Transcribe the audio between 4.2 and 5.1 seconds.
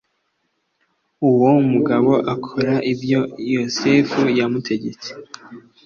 yamutegetse